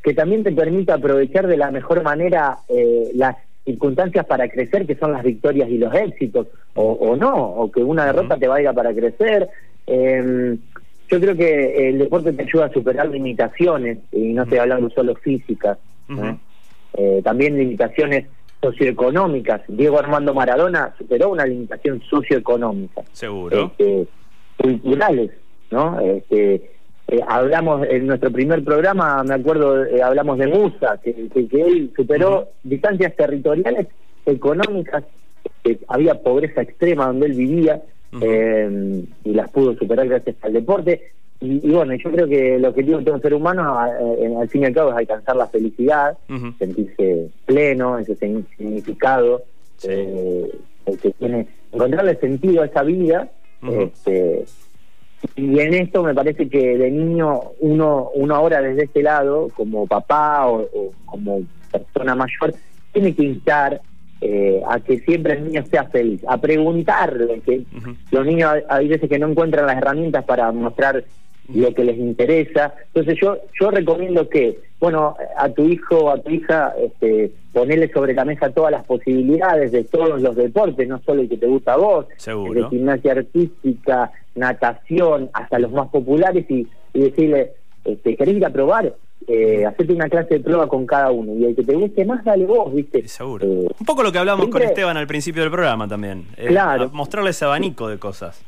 que 0.00 0.14
también 0.14 0.44
te 0.44 0.52
permita 0.52 0.94
aprovechar 0.94 1.48
de 1.48 1.56
la 1.56 1.72
mejor 1.72 2.04
manera 2.04 2.58
eh, 2.68 3.10
las 3.14 3.36
circunstancias 3.68 4.24
para 4.24 4.48
crecer, 4.48 4.86
que 4.86 4.94
son 4.94 5.12
las 5.12 5.22
victorias 5.22 5.68
y 5.68 5.76
los 5.76 5.94
éxitos, 5.94 6.46
o, 6.74 6.92
o 6.92 7.16
no, 7.16 7.34
o 7.34 7.70
que 7.70 7.82
una 7.82 8.06
derrota 8.06 8.38
te 8.38 8.48
valga 8.48 8.72
para 8.72 8.94
crecer. 8.94 9.48
Eh, 9.86 10.56
yo 11.10 11.20
creo 11.20 11.36
que 11.36 11.88
el 11.88 11.98
deporte 11.98 12.32
te 12.32 12.42
ayuda 12.42 12.66
a 12.66 12.72
superar 12.72 13.08
limitaciones, 13.08 13.98
y 14.12 14.32
no 14.32 14.44
estoy 14.44 14.58
hablando 14.58 14.88
solo 14.90 15.14
físicas. 15.16 15.76
Eh, 16.94 17.20
también 17.22 17.58
limitaciones 17.58 18.26
socioeconómicas. 18.62 19.60
Diego 19.68 19.98
Armando 19.98 20.32
Maradona 20.32 20.94
superó 20.96 21.28
una 21.30 21.44
limitación 21.44 22.00
socioeconómica, 22.08 23.02
Seguro. 23.12 23.66
este, 23.66 24.06
culturales, 24.56 25.30
¿no? 25.70 26.00
Este, 26.00 26.70
eh, 27.08 27.20
hablamos 27.26 27.86
en 27.88 28.06
nuestro 28.06 28.30
primer 28.30 28.62
programa, 28.64 29.22
me 29.24 29.34
acuerdo, 29.34 29.84
eh, 29.84 30.02
hablamos 30.02 30.38
de 30.38 30.46
Musa, 30.46 30.98
que, 31.02 31.14
que, 31.28 31.48
que 31.48 31.62
él 31.62 31.90
superó 31.96 32.48
distancias 32.62 33.14
territoriales, 33.16 33.86
económicas, 34.26 35.04
que 35.64 35.78
había 35.88 36.14
pobreza 36.22 36.62
extrema 36.62 37.06
donde 37.06 37.26
él 37.26 37.32
vivía 37.32 37.82
eh, 38.20 39.04
y 39.24 39.32
las 39.32 39.50
pudo 39.50 39.74
superar 39.74 40.06
gracias 40.08 40.36
al 40.42 40.52
deporte. 40.52 41.12
Y, 41.40 41.66
y 41.68 41.70
bueno, 41.72 41.94
yo 41.94 42.10
creo 42.10 42.26
que 42.26 42.56
el 42.56 42.64
objetivo 42.64 42.98
de 42.98 43.04
todo 43.04 43.20
ser 43.20 43.32
humano, 43.34 43.78
eh, 44.18 44.34
al 44.40 44.48
fin 44.48 44.62
y 44.62 44.66
al 44.66 44.74
cabo, 44.74 44.90
es 44.90 44.96
alcanzar 44.96 45.36
la 45.36 45.46
felicidad, 45.46 46.18
sentirse 46.58 47.28
pleno, 47.46 47.98
ese 47.98 48.16
significado, 48.16 49.42
Sí. 49.76 49.88
eh, 49.90 50.50
el 50.86 50.98
que 50.98 51.10
tiene, 51.12 51.46
encontrarle 51.72 52.16
sentido 52.16 52.62
a 52.62 52.66
esa 52.66 52.82
vida. 52.82 53.28
Este, 53.62 54.44
y 55.36 55.58
en 55.58 55.74
esto 55.74 56.02
me 56.02 56.14
parece 56.14 56.48
que 56.48 56.76
de 56.78 56.90
niño 56.90 57.40
uno, 57.60 58.10
uno 58.14 58.34
ahora 58.34 58.60
desde 58.62 58.84
este 58.84 59.02
lado, 59.02 59.48
como 59.56 59.86
papá 59.86 60.46
o, 60.48 60.60
o 60.62 60.92
como 61.06 61.40
persona 61.72 62.14
mayor, 62.14 62.54
tiene 62.92 63.14
que 63.14 63.24
instar 63.24 63.80
eh, 64.20 64.60
a 64.68 64.80
que 64.80 64.98
siempre 65.00 65.34
el 65.34 65.44
niño 65.44 65.64
sea 65.70 65.84
feliz, 65.84 66.22
a 66.26 66.38
preguntarle, 66.38 67.40
que 67.44 67.62
los 68.10 68.26
niños 68.26 68.52
hay- 68.68 68.88
veces 68.88 69.08
que 69.08 69.18
no 69.18 69.28
encuentran 69.28 69.66
las 69.66 69.76
herramientas 69.76 70.24
para 70.24 70.50
mostrar 70.52 71.04
lo 71.54 71.72
que 71.72 71.84
les 71.84 71.96
interesa. 71.98 72.74
Entonces 72.92 73.18
yo 73.22 73.38
yo 73.60 73.70
recomiendo 73.70 74.28
que, 74.28 74.58
bueno, 74.80 75.16
a 75.36 75.48
tu 75.48 75.64
hijo 75.64 75.96
o 75.96 76.10
a 76.10 76.20
tu 76.20 76.30
hija, 76.30 76.74
este, 76.82 77.30
ponerle 77.52 77.90
sobre 77.92 78.12
la 78.12 78.24
mesa 78.24 78.50
todas 78.50 78.72
las 78.72 78.84
posibilidades 78.84 79.72
de 79.72 79.84
todos 79.84 80.20
los 80.20 80.36
deportes, 80.36 80.86
no 80.88 81.00
solo 81.02 81.22
el 81.22 81.28
que 81.28 81.36
te 81.38 81.46
gusta 81.46 81.74
a 81.74 81.76
vos, 81.78 82.06
Seguro. 82.16 82.52
de 82.64 82.68
gimnasia 82.68 83.12
artística, 83.12 84.10
natación, 84.38 85.30
hasta 85.32 85.58
los 85.58 85.72
más 85.72 85.88
populares 85.88 86.46
y, 86.50 86.66
y 86.94 87.00
decirle, 87.00 87.52
este, 87.84 88.16
¿querés 88.16 88.36
ir 88.36 88.44
a 88.46 88.50
probar? 88.50 88.94
Eh, 89.26 89.66
hacerte 89.66 89.92
una 89.92 90.08
clase 90.08 90.34
de 90.34 90.40
prueba 90.40 90.66
con 90.68 90.86
cada 90.86 91.10
uno 91.10 91.34
y 91.34 91.44
el 91.44 91.54
que 91.54 91.62
te 91.62 91.74
guste 91.74 92.04
más, 92.06 92.24
dale 92.24 92.46
vos, 92.46 92.72
¿viste? 92.74 93.06
Seguro. 93.08 93.44
Eh, 93.44 93.68
Un 93.78 93.86
poco 93.86 94.02
lo 94.02 94.10
que 94.10 94.18
hablamos 94.18 94.48
con 94.48 94.62
Esteban 94.62 94.96
al 94.96 95.06
principio 95.06 95.42
del 95.42 95.50
programa 95.50 95.86
también. 95.86 96.24
Eh, 96.36 96.46
Claro. 96.46 96.84
a 96.84 96.88
mostrarle 96.88 97.30
ese 97.30 97.44
abanico 97.44 97.88
de 97.88 97.98
cosas. 97.98 98.42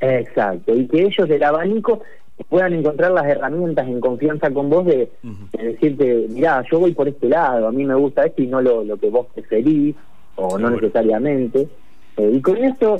Exacto, 0.00 0.74
y 0.74 0.86
que 0.86 1.02
ellos 1.04 1.28
del 1.28 1.42
abanico 1.42 2.02
puedan 2.48 2.72
encontrar 2.72 3.12
las 3.12 3.26
herramientas 3.26 3.86
en 3.86 4.00
confianza 4.00 4.50
con 4.50 4.70
vos 4.70 4.86
de, 4.86 5.10
decirte, 5.52 6.26
mirá, 6.30 6.64
yo 6.70 6.80
voy 6.80 6.92
por 6.92 7.06
este 7.06 7.28
lado, 7.28 7.68
a 7.68 7.72
mí 7.72 7.84
me 7.84 7.94
gusta 7.94 8.24
esto 8.24 8.42
y 8.42 8.46
no 8.46 8.60
lo, 8.62 8.82
lo 8.82 8.96
que 8.96 9.10
vos 9.10 9.26
preferís, 9.34 9.94
o 10.36 10.58
no 10.58 10.70
necesariamente. 10.70 11.68
Eh, 12.16 12.30
y 12.34 12.40
con 12.40 12.56
esto, 12.56 12.96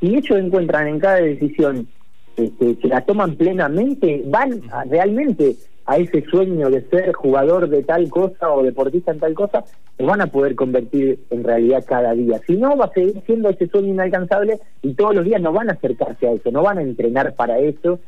si 0.00 0.16
ellos 0.16 0.38
encuentran 0.38 0.88
en 0.88 0.98
cada 0.98 1.16
decisión 1.16 1.86
este, 2.36 2.76
que 2.76 2.88
la 2.88 3.02
toman 3.02 3.36
plenamente, 3.36 4.22
van 4.26 4.62
realmente 4.88 5.56
a 5.86 5.98
ese 5.98 6.22
sueño 6.30 6.70
de 6.70 6.82
ser 6.88 7.12
jugador 7.12 7.68
de 7.68 7.82
tal 7.82 8.08
cosa 8.08 8.52
o 8.52 8.62
deportista 8.62 9.10
en 9.10 9.18
tal 9.18 9.34
cosa, 9.34 9.64
se 9.96 10.04
van 10.04 10.20
a 10.20 10.28
poder 10.28 10.54
convertir 10.54 11.18
en 11.30 11.44
realidad 11.44 11.84
cada 11.86 12.14
día. 12.14 12.40
Si 12.46 12.56
no, 12.56 12.76
va 12.76 12.86
a 12.86 12.92
seguir 12.92 13.20
siendo 13.26 13.48
ese 13.50 13.66
sueño 13.66 13.88
inalcanzable 13.88 14.58
y 14.82 14.94
todos 14.94 15.14
los 15.14 15.24
días 15.24 15.42
no 15.42 15.52
van 15.52 15.68
a 15.68 15.72
acercarse 15.72 16.28
a 16.28 16.32
eso, 16.32 16.50
no 16.50 16.62
van 16.62 16.78
a 16.78 16.82
entrenar 16.82 17.34
para 17.34 17.58
eso 17.58 17.98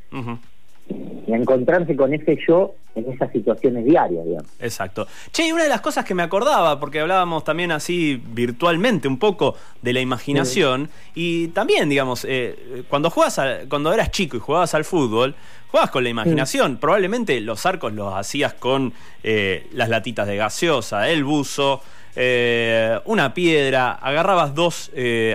y 1.27 1.33
encontrarse 1.33 1.97
con 1.97 2.13
ese 2.13 2.39
yo 2.47 2.75
en 2.95 3.11
esas 3.11 3.33
situaciones 3.33 3.85
diarias, 3.85 4.25
digamos. 4.25 4.51
Exacto. 4.61 5.07
Che, 5.31 5.47
y 5.47 5.53
una 5.53 5.63
de 5.63 5.69
las 5.69 5.81
cosas 5.81 6.05
que 6.05 6.15
me 6.15 6.23
acordaba, 6.23 6.79
porque 6.79 7.01
hablábamos 7.01 7.45
también 7.45 7.73
así 7.73 8.23
virtualmente 8.33 9.09
un 9.09 9.19
poco 9.19 9.55
de 9.81 9.93
la 9.93 10.01
imaginación, 10.01 10.91
y 11.15 11.49
también, 11.49 11.89
digamos, 11.89 12.27
eh, 12.29 12.85
cuando 12.89 13.11
juegas 13.11 13.41
cuando 13.69 13.93
eras 13.93 14.11
chico 14.11 14.37
y 14.37 14.41
jugabas 14.41 14.75
al 14.75 14.85
fútbol, 14.85 15.35
jugabas 15.71 15.91
con 15.91 16.05
la 16.05 16.11
imaginación. 16.11 16.77
Probablemente 16.77 17.41
los 17.41 17.65
arcos 17.65 17.95
los 17.95 18.13
hacías 18.15 18.53
con 18.55 18.93
eh, 19.23 19.67
las 19.73 19.89
latitas 19.89 20.27
de 20.27 20.37
gaseosa, 20.37 21.09
el 21.09 21.25
buzo. 21.25 21.81
Eh, 22.15 22.99
una 23.07 23.33
piedra, 23.33 23.93
agarrabas 23.93 24.55
dos 24.55 24.91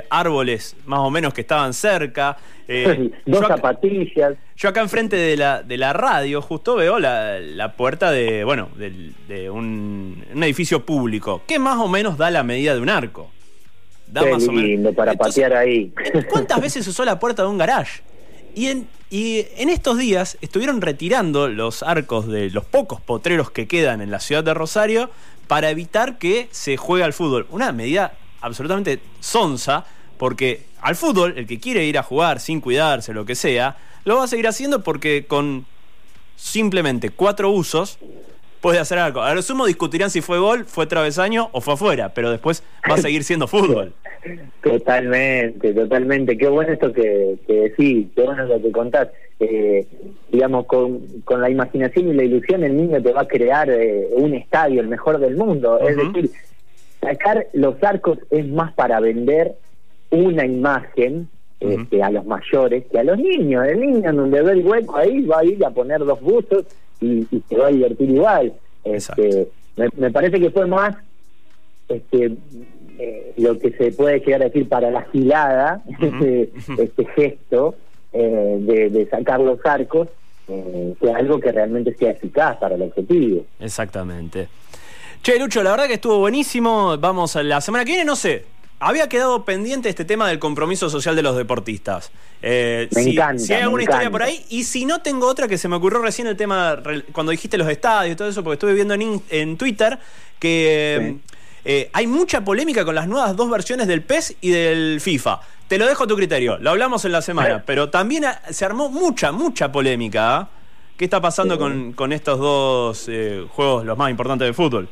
árboles 0.09 0.75
más 0.85 0.99
o 0.99 1.09
menos 1.09 1.33
que 1.33 1.41
estaban 1.41 1.73
cerca. 1.73 2.37
dos 3.25 3.47
zapatillas. 3.47 4.35
Yo 4.57 4.69
acá 4.69 4.81
enfrente 4.81 5.15
de 5.15 5.37
la, 5.37 5.61
de 5.61 5.77
la 5.77 5.93
radio 5.93 6.41
justo 6.41 6.75
veo 6.75 6.97
la, 6.97 7.39
la 7.39 7.73
puerta 7.73 8.09
de, 8.09 8.43
bueno, 8.43 8.69
de, 8.75 9.49
un, 9.51 10.23
edificio 10.35 10.83
público, 10.83 11.43
que 11.45 11.59
más 11.59 11.77
o 11.77 11.87
menos 11.87 12.17
da 12.17 12.31
la 12.31 12.41
medida 12.41 12.73
de 12.73 12.81
un 12.81 12.89
arco. 12.89 13.29
Da 14.07 14.23
Qué 14.23 14.31
más 14.31 14.47
lindo 14.47 14.93
para 14.93 15.13
patear 15.13 15.53
ahí. 15.53 15.93
¿Cuántas 16.29 16.59
veces 16.61 16.87
usó 16.87 17.05
la 17.05 17.19
puerta 17.19 17.43
de 17.43 17.49
un 17.49 17.59
garage? 17.59 18.01
Y 18.55 18.69
en, 18.69 18.87
y 19.11 19.45
en 19.57 19.69
estos 19.69 19.99
días 19.99 20.39
estuvieron 20.41 20.81
retirando 20.81 21.47
los 21.47 21.83
arcos 21.83 22.27
de 22.27 22.49
los 22.49 22.65
pocos 22.65 22.99
potreros 22.99 23.51
que 23.51 23.67
quedan 23.67 24.01
en 24.01 24.09
la 24.09 24.19
ciudad 24.19 24.43
de 24.43 24.55
Rosario 24.55 25.11
para 25.47 25.69
evitar 25.69 26.17
que 26.17 26.47
se 26.51 26.77
juegue 26.77 27.03
al 27.03 27.13
fútbol. 27.13 27.47
Una 27.49 27.71
medida 27.71 28.13
absolutamente 28.41 28.99
sonsa, 29.19 29.85
porque 30.17 30.63
al 30.81 30.95
fútbol, 30.95 31.33
el 31.37 31.47
que 31.47 31.59
quiere 31.59 31.85
ir 31.85 31.97
a 31.97 32.03
jugar 32.03 32.39
sin 32.39 32.61
cuidarse, 32.61 33.13
lo 33.13 33.25
que 33.25 33.35
sea, 33.35 33.77
lo 34.05 34.17
va 34.17 34.23
a 34.23 34.27
seguir 34.27 34.47
haciendo 34.47 34.83
porque 34.83 35.25
con 35.27 35.65
simplemente 36.35 37.09
cuatro 37.09 37.49
usos 37.51 37.99
puede 38.61 38.79
hacer 38.79 38.99
algo. 38.99 39.21
A 39.21 39.33
lo 39.33 39.41
sumo 39.41 39.65
discutirán 39.65 40.09
si 40.09 40.21
fue 40.21 40.39
gol, 40.39 40.65
fue 40.65 40.87
travesaño 40.87 41.49
o 41.51 41.61
fue 41.61 41.75
afuera, 41.75 42.13
pero 42.13 42.31
después 42.31 42.63
va 42.89 42.95
a 42.95 42.97
seguir 42.97 43.23
siendo 43.23 43.47
fútbol. 43.47 43.93
Totalmente, 44.61 45.73
totalmente. 45.73 46.37
Qué 46.37 46.49
bueno 46.49 46.73
esto 46.73 46.91
que, 46.91 47.37
que 47.47 47.53
decís, 47.53 48.07
qué 48.13 48.23
bueno 48.23 48.45
lo 48.45 48.61
que 48.61 48.71
contás. 48.73 49.07
Eh, 49.39 49.85
digamos, 50.31 50.65
con, 50.65 50.99
con, 51.23 51.41
la 51.41 51.49
imaginación 51.49 52.07
y 52.07 52.13
la 52.13 52.23
ilusión 52.23 52.63
el 52.63 52.75
niño 52.75 53.01
te 53.01 53.13
va 53.13 53.21
a 53.21 53.27
crear 53.27 53.69
eh, 53.69 54.07
un 54.15 54.33
estadio, 54.33 54.81
el 54.81 54.87
mejor 54.87 55.19
del 55.19 55.37
mundo. 55.37 55.79
Es 55.79 55.95
decir, 55.95 56.31
sacar 56.99 57.45
los 57.53 57.81
arcos 57.83 58.17
es 58.31 58.47
más 58.47 58.73
para 58.73 58.99
vender 58.99 59.53
una 60.09 60.43
imagen 60.43 61.29
este, 61.59 62.01
a 62.01 62.09
los 62.09 62.25
mayores 62.25 62.85
que 62.91 62.99
a 62.99 63.03
los 63.03 63.19
niños. 63.19 63.65
El 63.67 63.79
niño 63.79 64.11
donde 64.11 64.41
ve 64.41 64.51
el 64.53 64.65
hueco 64.65 64.97
ahí 64.97 65.21
va 65.25 65.39
a 65.39 65.45
ir 65.45 65.63
a 65.63 65.69
poner 65.69 65.99
dos 65.99 66.19
buzos 66.21 66.65
y, 66.99 67.27
se 67.47 67.57
va 67.57 67.67
a 67.67 67.71
divertir 67.71 68.09
igual. 68.09 68.53
Este, 68.83 69.49
me, 69.75 70.11
parece 70.11 70.39
que 70.39 70.49
fue 70.49 70.65
más 70.65 70.95
este, 71.89 72.31
eh, 72.97 73.33
lo 73.37 73.59
que 73.59 73.71
se 73.71 73.91
puede 73.91 74.19
llegar 74.19 74.41
a 74.41 74.45
decir 74.45 74.67
para 74.67 74.89
la 74.89 75.03
gilada, 75.03 75.83
este, 76.01 76.49
este, 76.77 77.05
gesto 77.15 77.75
eh, 78.13 78.89
de, 78.91 79.07
sacar 79.09 79.39
los 79.39 79.59
arcos, 79.65 80.07
eh, 80.47 80.93
que 80.99 81.11
algo 81.11 81.39
que 81.39 81.51
realmente 81.51 81.93
sea 81.95 82.11
eficaz 82.11 82.57
para 82.57 82.75
el 82.75 82.81
objetivo. 82.81 83.45
Exactamente. 83.59 84.47
Che, 85.21 85.37
Lucho, 85.39 85.61
la 85.63 85.71
verdad 85.71 85.87
que 85.87 85.95
estuvo 85.95 86.19
buenísimo. 86.19 86.97
Vamos 86.97 87.35
a 87.35 87.43
la 87.43 87.59
semana 87.59 87.83
que 87.83 87.91
viene, 87.91 88.05
no 88.05 88.15
sé, 88.15 88.45
había 88.79 89.09
quedado 89.09 89.43
pendiente 89.43 89.89
este 89.89 90.05
tema 90.05 90.27
del 90.27 90.39
compromiso 90.39 90.89
social 90.89 91.15
de 91.15 91.23
los 91.23 91.35
deportistas. 91.35 92.11
Eh, 92.41 92.87
me 92.95 93.03
si, 93.03 93.11
encanta, 93.11 93.43
si 93.43 93.53
hay 93.53 93.63
alguna 93.63 93.83
historia 93.83 94.11
por 94.11 94.23
ahí, 94.23 94.45
y 94.49 94.63
si 94.63 94.85
no 94.85 95.01
tengo 95.01 95.27
otra 95.27 95.47
que 95.47 95.57
se 95.57 95.67
me 95.67 95.75
ocurrió 95.75 95.99
recién 95.99 96.27
el 96.27 96.37
tema, 96.37 96.81
cuando 97.11 97.31
dijiste 97.31 97.57
los 97.57 97.67
estadios 97.67 98.13
y 98.13 98.15
todo 98.15 98.29
eso, 98.29 98.43
porque 98.43 98.53
estuve 98.53 98.73
viendo 98.73 98.93
en, 98.93 99.21
en 99.29 99.57
Twitter 99.57 99.97
que 100.39 101.17
eh, 101.69 101.89
hay 101.91 102.07
mucha 102.07 102.45
polémica 102.45 102.85
con 102.85 102.95
las 102.95 103.09
nuevas 103.09 103.35
dos 103.35 103.49
versiones 103.49 103.87
del 103.87 104.01
PES 104.01 104.37
y 104.39 104.51
del 104.51 105.01
FIFA. 105.01 105.41
Te 105.67 105.77
lo 105.77 105.85
dejo 105.85 106.05
a 106.05 106.07
tu 106.07 106.15
criterio, 106.15 106.57
lo 106.59 106.69
hablamos 106.69 107.03
en 107.03 107.11
la 107.11 107.21
semana, 107.21 107.63
pero 107.65 107.89
también 107.89 108.23
se 108.49 108.63
armó 108.63 108.87
mucha, 108.87 109.33
mucha 109.33 109.69
polémica. 109.69 110.37
¿ah? 110.37 110.49
¿Qué 110.95 111.03
está 111.03 111.19
pasando 111.19 111.57
con, 111.57 111.91
con, 111.91 112.13
estos 112.13 112.39
dos 112.39 113.09
eh, 113.09 113.45
juegos, 113.49 113.83
los 113.83 113.97
más 113.97 114.09
importantes 114.09 114.47
de 114.47 114.53
fútbol? 114.53 114.87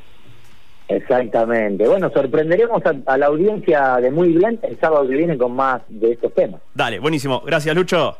Exactamente. 0.90 1.88
Bueno, 1.88 2.12
sorprenderemos 2.12 2.84
a, 3.06 3.18
la 3.18 3.28
audiencia 3.28 3.96
de 4.02 4.12
Muy 4.12 4.34
Blend 4.34 4.60
el 4.64 4.78
sábado 4.78 5.08
que 5.08 5.16
viene 5.16 5.38
con 5.38 5.56
más 5.56 5.82
de 5.88 6.12
estos 6.12 6.34
temas. 6.34 6.60
Dale, 6.74 7.00
buenísimo. 7.00 7.42
Gracias, 7.46 7.74
Lucho. 7.74 8.18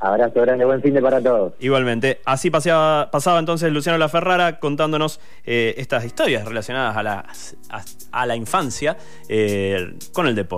Abrazo 0.00 0.40
grande, 0.42 0.64
buen 0.64 0.82
fin 0.82 0.92
de 0.92 1.00
para 1.00 1.22
todos. 1.22 1.54
Igualmente. 1.60 2.20
Así 2.24 2.50
paseaba, 2.50 3.10
pasaba 3.10 3.38
entonces 3.38 3.72
Luciano 3.72 3.96
La 3.96 4.08
Ferrara 4.08 4.58
contándonos 4.58 5.20
eh, 5.46 5.74
estas 5.78 6.04
historias 6.04 6.44
relacionadas 6.44 6.96
a 6.96 7.02
la, 7.02 7.24
a, 8.12 8.26
la 8.26 8.36
infancia 8.36 8.96
eh, 9.28 9.94
con 10.12 10.26
el 10.26 10.34
deporte. 10.34 10.44